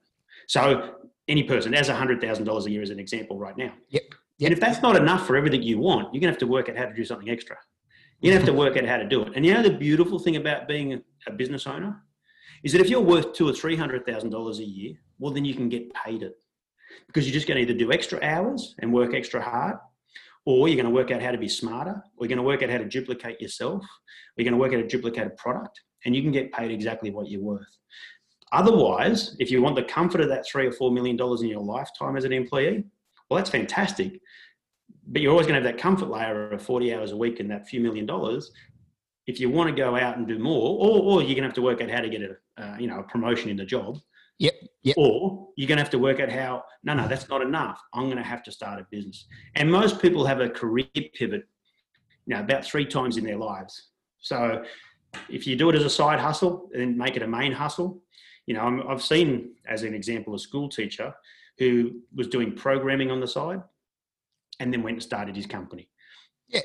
[0.48, 0.96] So
[1.28, 3.74] any person as a hundred thousand dollars a year as an example right now.
[3.90, 4.04] Yep.
[4.40, 4.48] yep.
[4.48, 6.78] And if that's not enough for everything you want, you're gonna have to work out
[6.78, 7.58] how to do something extra.
[8.22, 9.34] You have to work out how to do it.
[9.36, 12.04] And you know the beautiful thing about being a business owner
[12.64, 15.46] is that if you're worth two or three hundred thousand dollars a year, well then
[15.46, 16.38] you can get paid it
[17.08, 19.78] because you're just going to either do extra hours and work extra hard,
[20.46, 22.64] or you're going to work out how to be smarter, or you're going to work
[22.64, 26.22] out how to duplicate yourself, or you're going to work out a product, and you
[26.22, 27.78] can get paid exactly what you're worth.
[28.52, 31.62] Otherwise, if you want the comfort of that three or four million dollars in your
[31.62, 32.84] lifetime as an employee,
[33.30, 34.20] well, that's fantastic.
[35.08, 37.50] But you're always going to have that comfort layer of 40 hours a week and
[37.50, 38.52] that few million dollars.
[39.26, 41.54] If you want to go out and do more, or, or you're going to have
[41.54, 44.00] to work out how to get a, uh, you know, a promotion in the job,
[44.42, 44.56] Yep.
[44.82, 44.96] Yep.
[44.98, 47.80] Or you're going to have to work out how, no, no, that's not enough.
[47.94, 49.28] I'm going to have to start a business.
[49.56, 51.44] And most people have a career pivot,
[52.26, 53.90] you know, about three times in their lives.
[54.18, 54.64] So
[55.30, 58.02] if you do it as a side hustle and make it a main hustle,
[58.48, 61.14] you know, i have seen, as an example, a school teacher
[61.60, 63.62] who was doing programming on the side
[64.60, 65.88] and then went and started his company.
[66.48, 66.62] Yeah.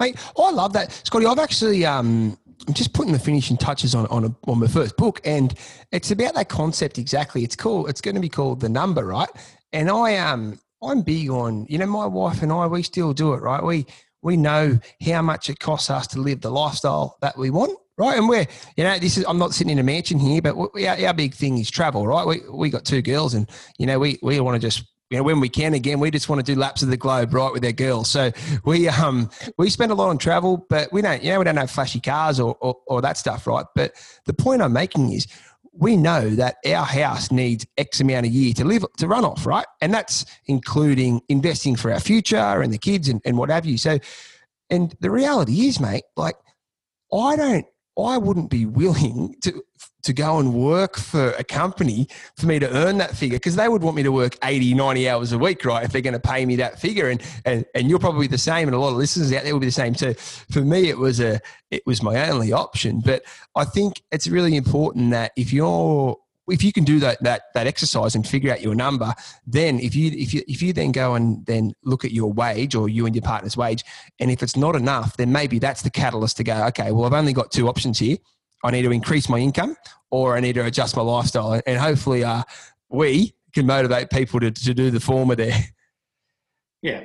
[0.00, 0.90] Mate, I love that.
[1.06, 4.66] Scotty, I've actually, um, I'm just putting the finishing touches on on, a, on my
[4.66, 5.54] first book, and
[5.92, 7.42] it's about that concept exactly.
[7.42, 7.88] It's called.
[7.88, 9.28] It's going to be called the number, right?
[9.72, 13.32] And I um I'm big on you know my wife and I we still do
[13.34, 13.62] it, right?
[13.62, 13.86] We
[14.22, 18.18] we know how much it costs us to live the lifestyle that we want, right?
[18.18, 18.46] And we're,
[18.76, 21.14] you know, this is, I'm not sitting in a mansion here, but we, our, our
[21.14, 22.26] big thing is travel, right?
[22.26, 25.24] We, we got two girls and, you know, we, we want to just you know,
[25.24, 27.64] when we can again, we just want to do laps of the globe right with
[27.64, 28.08] our girls.
[28.08, 28.30] So
[28.64, 31.56] we um we spend a lot on travel, but we don't, you know, we don't
[31.56, 33.66] have flashy cars or, or, or that stuff, right?
[33.74, 33.92] But
[34.26, 35.26] the point I'm making is
[35.72, 39.46] we know that our house needs X amount a year to live to run off,
[39.46, 39.66] right?
[39.80, 43.78] And that's including investing for our future and the kids and, and what have you.
[43.78, 43.98] So
[44.70, 46.36] and the reality is, mate, like
[47.12, 47.66] I don't
[48.02, 49.62] I wouldn't be willing to
[50.02, 53.68] to go and work for a company for me to earn that figure because they
[53.68, 56.20] would want me to work 80 90 hours a week right if they're going to
[56.20, 57.08] pay me that figure.
[57.08, 59.60] And, and and you're probably the same and a lot of listeners out there will
[59.60, 59.94] be the same.
[59.94, 63.00] Too for me it was a it was my only option.
[63.00, 63.22] But
[63.54, 66.16] i think it's really important that if you're
[66.48, 69.12] if you can do that that that exercise and figure out your number,
[69.46, 72.74] then if you if you if you then go and then look at your wage
[72.74, 73.84] or you and your partner's wage,
[74.18, 76.64] and if it's not enough, then maybe that's the catalyst to go.
[76.68, 78.16] Okay, well I've only got two options here.
[78.62, 79.76] I need to increase my income,
[80.10, 82.42] or I need to adjust my lifestyle, and hopefully, uh,
[82.88, 85.58] we can motivate people to to do the former there.
[86.82, 87.04] Yeah,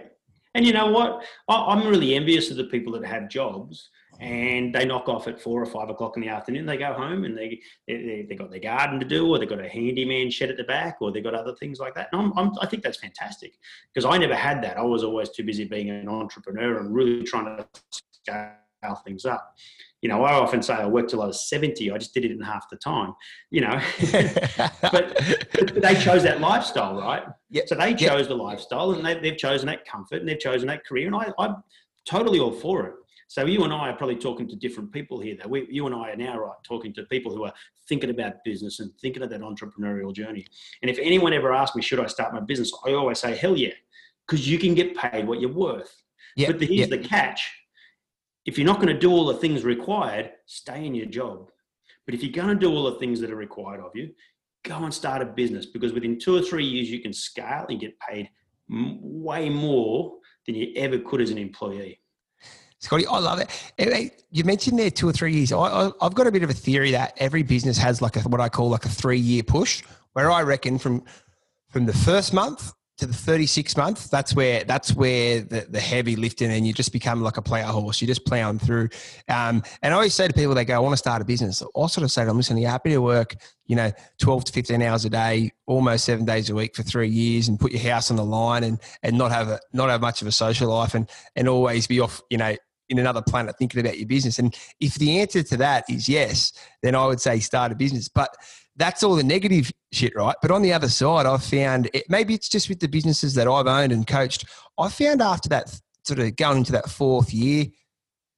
[0.54, 1.26] and you know what?
[1.50, 5.62] I'm really envious of the people that have jobs and they knock off at four
[5.62, 6.65] or five o'clock in the afternoon.
[6.65, 9.60] They go home and they they they got their garden to do, or they've got
[9.60, 12.10] a handyman shed at the back, or they've got other things like that.
[12.12, 13.54] And I'm, I'm, i think that's fantastic
[13.93, 14.78] because I never had that.
[14.78, 17.67] I was always too busy being an entrepreneur and really trying to
[18.12, 19.56] scale things up.
[20.01, 21.91] You know, I often say I worked till I was 70.
[21.91, 23.15] I just did it in half the time,
[23.49, 23.82] you know.
[24.12, 25.19] but,
[25.51, 27.23] but, they chose that lifestyle, right?
[27.49, 27.69] Yep.
[27.69, 28.28] So they chose yep.
[28.28, 31.08] the lifestyle and they, have chosen that comfort and they've chosen that career.
[31.08, 31.63] And I, I'm
[32.06, 32.93] totally all for it.
[33.27, 35.35] So you and I are probably talking to different people here.
[35.41, 37.53] Though we, you and I are now right talking to people who are
[37.88, 40.45] thinking about business and thinking of that entrepreneurial journey.
[40.81, 42.71] And if anyone ever asks me, should I start my business?
[42.85, 43.73] I always say, hell yeah,
[44.27, 46.03] because you can get paid what you're worth.
[46.35, 47.01] Yep, but the, here's yep.
[47.01, 47.51] the catch:
[48.45, 51.49] if you're not going to do all the things required, stay in your job.
[52.05, 54.11] But if you're going to do all the things that are required of you,
[54.63, 57.79] go and start a business because within two or three years you can scale and
[57.79, 58.29] get paid
[58.69, 61.99] way more than you ever could as an employee.
[62.79, 64.23] Scotty, I love it.
[64.31, 65.51] You mentioned there two or three years.
[65.51, 68.41] I, have got a bit of a theory that every business has like a, what
[68.41, 69.83] I call like a three year push,
[70.13, 71.03] where I reckon from
[71.69, 76.15] from the first month to the 36 month, that's where that's where the, the heavy
[76.15, 78.01] lifting and you just become like a player horse.
[78.01, 78.89] You just plowing through.
[79.27, 81.62] Um, and I always say to people, they go, I want to start a business.
[81.62, 83.36] I sort of say to them, listen, you're happy to work,
[83.67, 87.10] you know, 12 to 15 hours a day, almost seven days a week for three
[87.10, 89.99] years and put your house on the line and, and not have a, not have
[89.99, 92.55] much of a social life and, and always be off, you know,
[92.89, 94.39] in another planet thinking about your business?
[94.39, 98.08] And if the answer to that is yes, then I would say start a business.
[98.08, 98.36] But
[98.75, 100.35] that's all the negative shit, right?
[100.41, 103.47] But on the other side, I've found it, maybe it's just with the businesses that
[103.47, 104.45] I've owned and coached.
[104.77, 107.65] I found after that sort of going into that fourth year,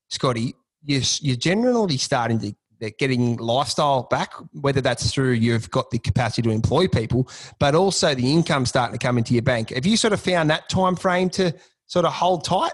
[0.09, 2.55] Scotty, you're, you're generally starting to
[2.99, 7.27] getting lifestyle back, whether that's through you've got the capacity to employ people,
[7.59, 9.71] but also the income starting to come into your bank.
[9.71, 11.53] Have you sort of found that time frame to
[11.87, 12.73] sort of hold tight?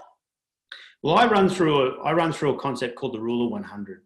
[1.02, 4.02] Well, I run through a I run through a concept called the rule of 100,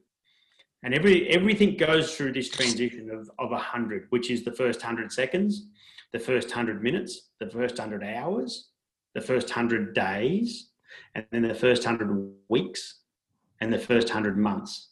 [0.82, 5.12] and every everything goes through this transition of of 100, which is the first 100
[5.12, 5.68] seconds,
[6.12, 8.68] the first 100 minutes, the first 100 hours,
[9.14, 10.70] the first 100 days,
[11.14, 13.00] and then the first 100 weeks,
[13.60, 14.90] and the first 100 months.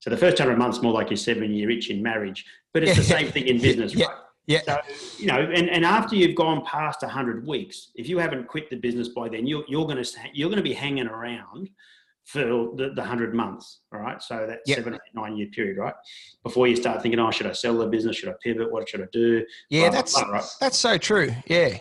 [0.00, 2.96] So the first 100 months more like your seven year itch in marriage, but it's
[2.96, 4.06] the same thing in business, yeah.
[4.06, 4.16] right?
[4.46, 4.60] Yeah.
[4.64, 4.78] So,
[5.18, 8.76] you know, and, and after you've gone past 100 weeks, if you haven't quit the
[8.76, 11.68] business by then, you're, you're going to you're going to be hanging around
[12.26, 12.40] for
[12.76, 14.20] the, the 100 months, all right?
[14.20, 14.78] So that yep.
[14.78, 15.94] seven, eight, nine year period, right?
[16.42, 18.16] Before you start thinking, oh, should I sell the business?
[18.16, 18.70] Should I pivot?
[18.70, 19.44] What should I do?
[19.70, 20.44] Yeah, blah, that's, blah, blah, right?
[20.60, 21.32] that's so true.
[21.46, 21.78] Yeah.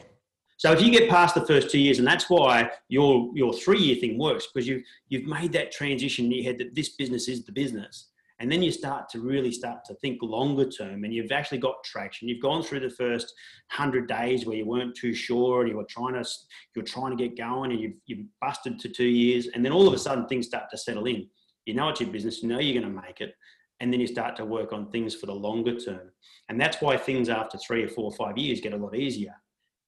[0.58, 3.80] So if you get past the first two years, and that's why your your three
[3.80, 7.28] year thing works because you you've made that transition in your head that this business
[7.28, 8.08] is the business,
[8.40, 11.84] and then you start to really start to think longer term and you've actually got
[11.86, 12.28] traction.
[12.28, 13.34] You've gone through the first
[13.74, 16.30] 100 days where you weren't too sure and you were trying to
[16.76, 19.88] you're trying to get going and you've, you've busted to two years and then all
[19.88, 21.28] of a sudden things start to settle in.
[21.66, 23.34] You know it's your business you know you're going to make it
[23.80, 26.12] and then you start to work on things for the longer term.
[26.50, 29.36] And that's why things after three or four or five years get a lot easier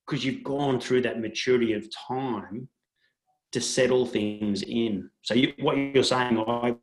[0.05, 2.69] because you've gone through that maturity of time
[3.51, 5.09] to settle things in.
[5.21, 6.75] So you, what you're saying i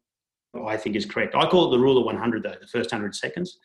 [0.66, 1.34] I think is correct.
[1.34, 3.58] I call it the rule of 100, though the first 100 seconds,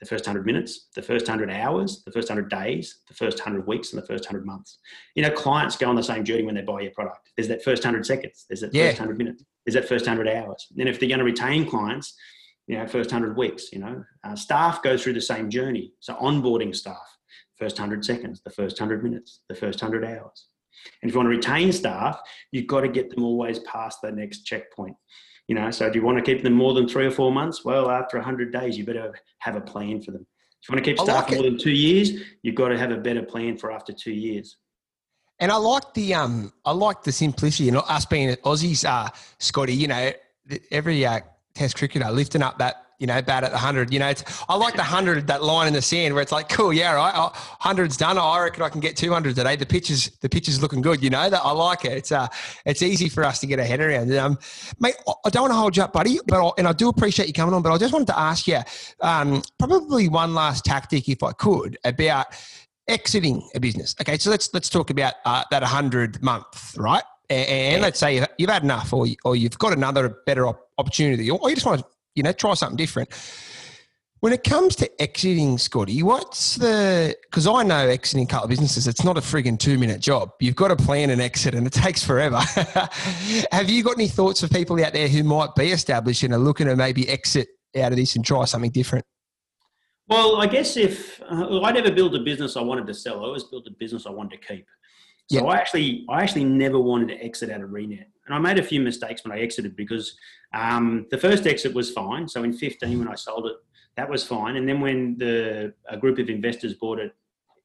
[0.00, 3.66] the first 100 minutes, the first 100 hours, the first 100 days, the first 100
[3.66, 4.78] weeks, and the first 100 months.
[5.14, 7.30] You know, clients go on the same journey when they buy your product.
[7.36, 8.88] There's that first 100 seconds, there's that yeah.
[8.88, 10.66] first 100 minutes, is that first 100 hours.
[10.74, 12.14] Then if they're going to retain clients,
[12.66, 15.92] you know, first 100 weeks, you know, uh, staff go through the same journey.
[16.00, 17.18] So onboarding staff,
[17.58, 20.46] first 100 seconds, the first 100 minutes, the first 100 hours.
[21.02, 22.18] And if you want to retain staff,
[22.52, 24.96] you've got to get them always past the next checkpoint.
[25.50, 27.64] You know, so do you want to keep them more than three or four months?
[27.64, 30.24] Well, after 100 days, you better have a plan for them.
[30.62, 32.92] If you want to keep staff like more than two years, you've got to have
[32.92, 34.58] a better plan for after two years.
[35.40, 39.08] And I like the um, I like the simplicity, and us being Aussies, uh,
[39.40, 39.74] Scotty.
[39.74, 40.12] You know,
[40.70, 41.18] every uh,
[41.52, 43.92] Test cricketer lifting up that you know, bat at the hundred.
[43.92, 46.48] You know, it's I like the hundred that line in the sand where it's like,
[46.48, 48.18] cool, yeah, right, oh, hundred's done.
[48.18, 49.56] I reckon I can get two hundred today.
[49.56, 51.02] The pitch is the pitch is looking good.
[51.02, 51.92] You know, that I like it.
[51.92, 52.28] It's uh,
[52.64, 54.14] it's easy for us to get a head around.
[54.14, 54.38] Um,
[54.78, 57.26] mate, I don't want to hold you up, buddy, but I, and I do appreciate
[57.26, 57.62] you coming on.
[57.62, 58.60] But I just wanted to ask you,
[59.00, 62.26] um, probably one last tactic, if I could, about
[62.86, 63.96] exiting a business.
[64.00, 67.04] Okay, so let's let's talk about uh, that hundred month, right?
[67.30, 71.48] And, and let's say you've had enough, or or you've got another better opportunity, or
[71.48, 73.10] you just want to you know, try something different.
[74.20, 77.16] When it comes to exiting, Scotty, what's the?
[77.22, 80.32] Because I know exiting a couple of businesses, it's not a frigging two-minute job.
[80.40, 82.36] You've got to plan an exit, and it takes forever.
[83.52, 86.38] Have you got any thoughts for people out there who might be established and are
[86.38, 89.06] looking to maybe exit out of this and try something different?
[90.06, 93.22] Well, I guess if uh, I never built a business I wanted to sell, I
[93.26, 94.66] always built a business I wanted to keep.
[95.30, 95.44] So yep.
[95.44, 98.66] I actually, I actually never wanted to exit out of Renet, and I made a
[98.66, 100.16] few mistakes when I exited because
[100.54, 102.28] um, the first exit was fine.
[102.28, 103.56] So in 15, when I sold it,
[103.96, 104.54] that was fine.
[104.54, 107.12] And then when the a group of investors bought it,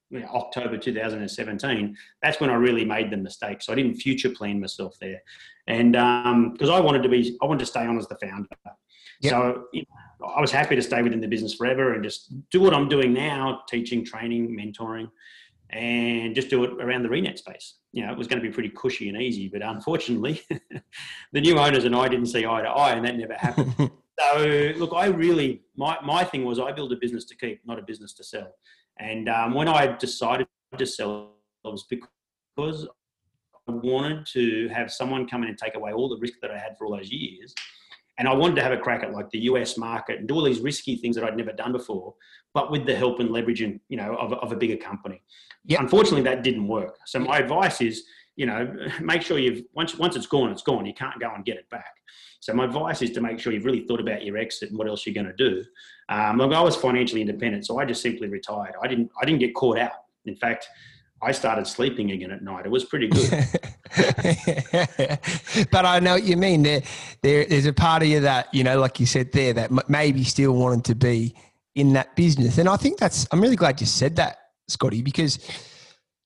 [0.10, 3.62] you know, October 2017, that's when I really made the mistake.
[3.62, 5.22] So I didn't future plan myself there,
[5.68, 8.50] and because um, I wanted to be, I wanted to stay on as the founder.
[9.22, 9.32] Yep.
[9.32, 12.60] So you know, I was happy to stay within the business forever and just do
[12.60, 15.10] what I'm doing now, teaching, training, mentoring
[15.72, 17.76] and just do it around the Renet space.
[17.92, 20.42] You know, it was going to be pretty cushy and easy, but unfortunately,
[21.32, 23.74] the new owners and I didn't see eye to eye, and that never happened.
[24.20, 27.80] so, look, I really, my, my thing was I build a business to keep, not
[27.80, 28.54] a business to sell.
[29.00, 30.48] And um, when I decided
[30.78, 32.88] to sell, it was because
[33.68, 36.58] I wanted to have someone come in and take away all the risk that I
[36.58, 37.54] had for all those years.
[38.18, 40.44] And I wanted to have a crack at like the US market and do all
[40.44, 42.14] these risky things that I'd never done before,
[42.54, 45.22] but with the help and leverage and, you know, of, of a bigger company.
[45.66, 45.82] Yep.
[45.82, 46.98] Unfortunately, that didn't work.
[47.06, 48.04] So my advice is,
[48.36, 50.86] you know, make sure you've once once it's gone, it's gone.
[50.86, 51.94] You can't go and get it back.
[52.40, 54.88] So my advice is to make sure you've really thought about your exit and what
[54.88, 55.64] else you're going to do.
[56.10, 58.76] Um, look, I was financially independent, so I just simply retired.
[58.82, 59.94] I didn't I didn't get caught out.
[60.26, 60.68] In fact,
[61.26, 62.68] I started sleeping again at night.
[62.68, 63.32] It was pretty good.
[65.72, 66.62] but I know what you mean.
[66.62, 66.84] There,
[67.24, 70.24] there, there's a part of you that you know, like you said there, that maybe
[70.24, 71.34] still wanted to be
[71.74, 72.60] in that business.
[72.60, 73.26] And I think that's.
[73.32, 75.40] I'm really glad you said that Scotty, because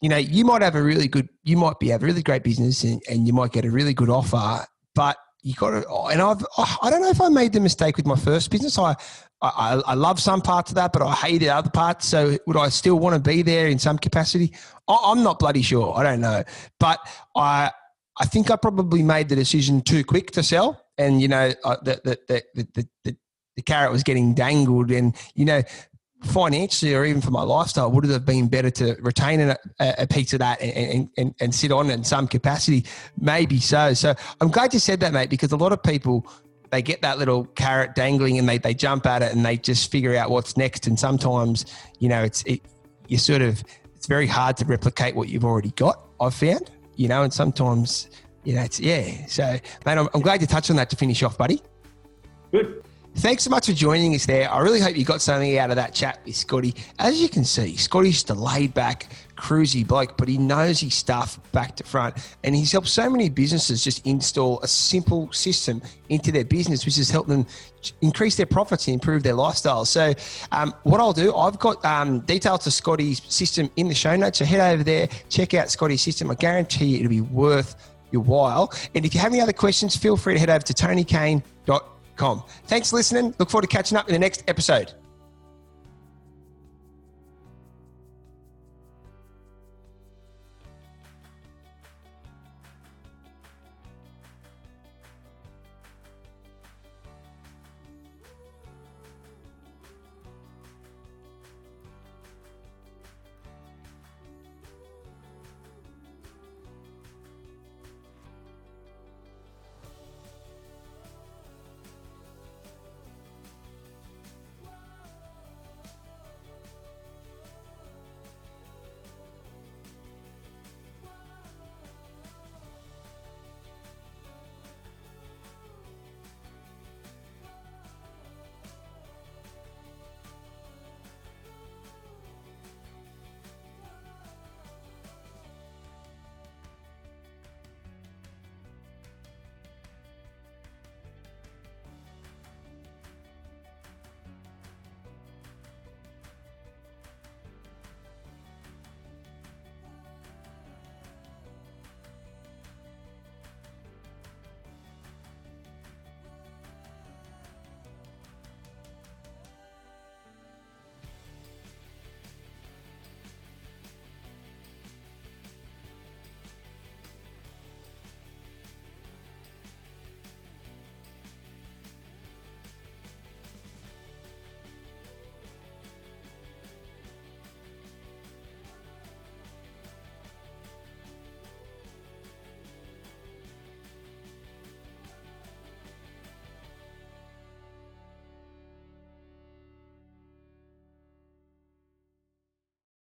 [0.02, 2.44] you know you might have a really good, you might be have a really great
[2.44, 5.90] business, and, and you might get a really good offer, but you got to.
[6.12, 8.78] And I've, oh, I don't know if I made the mistake with my first business.
[8.78, 8.96] I,
[9.42, 12.06] I, I love some parts of that, but I hated other parts.
[12.08, 14.54] So would I still want to be there in some capacity?
[14.88, 15.96] I'm not bloody sure.
[15.96, 16.44] I don't know,
[16.80, 17.00] but
[17.36, 17.72] I,
[18.20, 21.78] I think I probably made the decision too quick to sell, and you know, uh,
[21.82, 23.16] the the the the, the,
[23.56, 25.62] the carrot was getting dangled, and you know,
[26.24, 30.06] financially or even for my lifestyle, would it have been better to retain a, a
[30.06, 32.86] piece of that and, and, and sit on it in some capacity?
[33.20, 33.94] Maybe so.
[33.94, 36.30] So I'm glad you said that, mate, because a lot of people,
[36.72, 39.92] they get that little carrot dangling and they, they jump at it and they just
[39.92, 40.88] figure out what's next.
[40.88, 41.66] And sometimes,
[42.00, 42.62] you know, it's, it,
[43.08, 43.64] you sort of,
[43.96, 48.10] it's very hard to replicate what you've already got, I've found, you know, and sometimes,
[48.44, 49.26] you know, it's, yeah.
[49.28, 49.44] So,
[49.86, 51.62] mate, I'm, I'm glad you touched on that to finish off, buddy.
[52.52, 52.84] Good.
[53.16, 54.50] Thanks so much for joining us there.
[54.50, 56.74] I really hope you got something out of that chat with Scotty.
[57.00, 60.94] As you can see, Scotty's just a laid back, cruisy bloke, but he knows his
[60.94, 62.16] stuff back to front.
[62.46, 66.96] And he's helped so many businesses just install a simple system into their business, which
[66.96, 67.46] has helped them
[68.02, 69.84] increase their profits and improve their lifestyle.
[69.84, 70.14] So,
[70.54, 74.38] um, what I'll do, I've got um, details to Scotty's system in the show notes.
[74.38, 76.32] So, head over there, check out Scotty's system.
[76.32, 77.76] I guarantee you it'll be worth
[78.12, 78.72] your while.
[78.96, 81.99] And if you have any other questions, feel free to head over to tonycaine.com
[82.68, 83.34] Thanks for listening.
[83.40, 84.94] Look forward to catching up in the next episode.